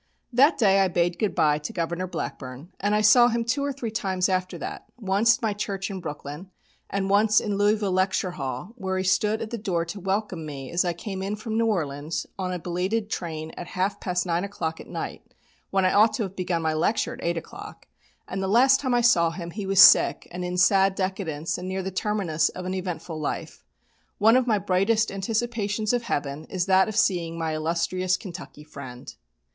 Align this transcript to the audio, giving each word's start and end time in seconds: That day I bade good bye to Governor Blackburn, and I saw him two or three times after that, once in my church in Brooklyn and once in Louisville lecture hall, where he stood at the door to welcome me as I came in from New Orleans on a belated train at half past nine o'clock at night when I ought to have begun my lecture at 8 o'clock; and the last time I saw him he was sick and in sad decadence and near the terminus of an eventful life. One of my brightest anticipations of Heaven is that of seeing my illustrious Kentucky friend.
That 0.33 0.57
day 0.57 0.79
I 0.79 0.87
bade 0.87 1.19
good 1.19 1.35
bye 1.35 1.59
to 1.59 1.71
Governor 1.71 2.07
Blackburn, 2.07 2.71
and 2.79 2.95
I 2.95 3.01
saw 3.01 3.27
him 3.27 3.45
two 3.45 3.63
or 3.63 3.71
three 3.71 3.91
times 3.91 4.29
after 4.29 4.57
that, 4.57 4.87
once 4.99 5.35
in 5.37 5.41
my 5.45 5.53
church 5.53 5.91
in 5.91 5.99
Brooklyn 5.99 6.49
and 6.89 7.07
once 7.07 7.39
in 7.39 7.55
Louisville 7.55 7.91
lecture 7.91 8.31
hall, 8.31 8.73
where 8.77 8.97
he 8.97 9.03
stood 9.03 9.43
at 9.43 9.51
the 9.51 9.59
door 9.59 9.85
to 9.85 9.99
welcome 9.99 10.43
me 10.43 10.71
as 10.71 10.83
I 10.83 10.93
came 10.93 11.21
in 11.21 11.35
from 11.35 11.55
New 11.55 11.67
Orleans 11.67 12.25
on 12.39 12.51
a 12.51 12.57
belated 12.57 13.11
train 13.11 13.51
at 13.55 13.67
half 13.77 13.99
past 13.99 14.25
nine 14.25 14.43
o'clock 14.43 14.79
at 14.81 14.87
night 14.87 15.21
when 15.69 15.85
I 15.85 15.93
ought 15.93 16.13
to 16.13 16.23
have 16.23 16.35
begun 16.35 16.63
my 16.63 16.73
lecture 16.73 17.13
at 17.13 17.23
8 17.23 17.37
o'clock; 17.37 17.87
and 18.27 18.41
the 18.41 18.47
last 18.47 18.79
time 18.79 18.95
I 18.95 19.01
saw 19.01 19.29
him 19.29 19.51
he 19.51 19.67
was 19.67 19.79
sick 19.79 20.27
and 20.31 20.43
in 20.43 20.57
sad 20.57 20.95
decadence 20.95 21.59
and 21.59 21.67
near 21.67 21.83
the 21.83 21.91
terminus 21.91 22.49
of 22.49 22.65
an 22.65 22.73
eventful 22.73 23.19
life. 23.19 23.63
One 24.17 24.35
of 24.35 24.47
my 24.47 24.57
brightest 24.57 25.11
anticipations 25.11 25.93
of 25.93 26.01
Heaven 26.05 26.45
is 26.45 26.65
that 26.65 26.87
of 26.87 26.95
seeing 26.95 27.37
my 27.37 27.53
illustrious 27.53 28.17
Kentucky 28.17 28.63
friend. 28.63 29.13